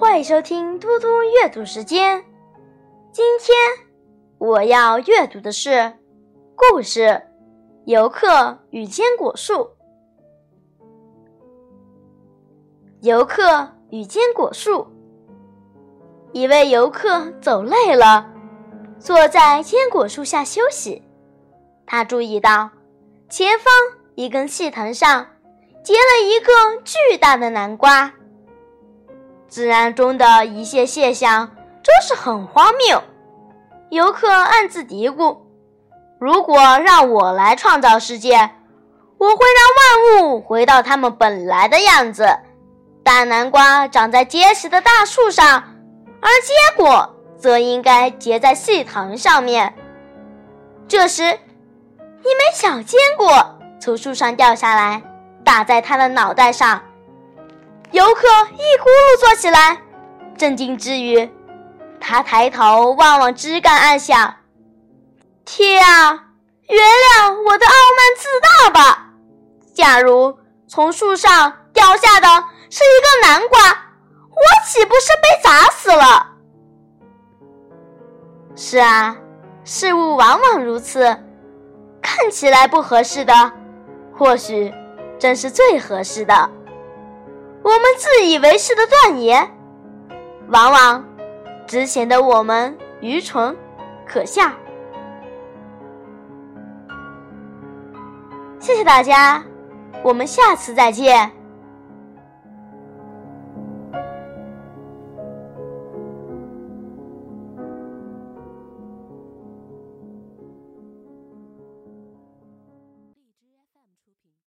[0.00, 2.24] 欢迎收听嘟嘟阅读时间。
[3.12, 3.54] 今天
[4.38, 5.92] 我要阅读的是
[6.56, 7.00] 故事
[7.84, 9.52] 《游客与坚果树》。
[13.02, 14.86] 游客与坚果树。
[16.32, 18.26] 一位游客走累了，
[18.98, 21.02] 坐在坚果树下休息。
[21.84, 22.70] 他注意到
[23.28, 23.70] 前方
[24.14, 25.26] 一根细藤上
[25.84, 28.14] 结了一个巨大的南瓜。
[29.50, 31.50] 自然中的一切现象
[31.82, 33.02] 真是很荒谬。
[33.90, 35.38] 游客暗自嘀咕
[36.20, 38.50] ：“如果让我来创造世界，
[39.18, 42.28] 我会让万物回到它们本来的样子。
[43.02, 45.64] 大南瓜长在结实的大树上，
[46.20, 49.74] 而结果则应该结在细藤上面。”
[50.86, 55.02] 这时，一枚小坚果从树上掉下来，
[55.44, 56.80] 打在他的脑袋上。
[57.92, 59.76] 游客一咕噜坐起来，
[60.36, 61.28] 震惊之余，
[62.00, 64.36] 他抬头望望枝干，暗想
[65.44, 66.26] ：“天啊，
[66.68, 69.06] 原谅我的傲慢自大吧！
[69.74, 72.28] 假如从树上掉下的
[72.70, 76.28] 是一个南瓜，我岂不是被砸死了？”
[78.54, 79.16] 是啊，
[79.64, 81.02] 事物往往如此，
[82.00, 83.52] 看起来不合适的，
[84.16, 84.72] 或许
[85.18, 86.50] 正是最合适的。
[87.62, 89.48] 我们自以为是的断言，
[90.48, 91.04] 往往
[91.66, 93.56] 只显得我们愚蠢
[94.06, 94.50] 可笑。
[98.58, 99.42] 谢谢大家，
[100.02, 101.39] 我们下次再见。